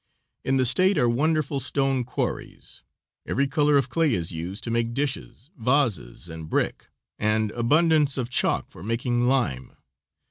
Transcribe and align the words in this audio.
In 0.43 0.57
the 0.57 0.65
State 0.65 0.97
are 0.97 1.07
wonderful 1.07 1.59
stone 1.59 2.03
quarries. 2.05 2.81
Every 3.27 3.45
color 3.45 3.77
of 3.77 3.87
clay 3.89 4.15
is 4.15 4.31
used 4.31 4.63
to 4.63 4.71
make 4.71 4.95
dishes, 4.95 5.51
vases, 5.55 6.27
and 6.27 6.49
brick, 6.49 6.87
and 7.19 7.51
abundance 7.51 8.17
of 8.17 8.27
chalk 8.31 8.71
for 8.71 8.81
making 8.81 9.27
lime. 9.27 9.73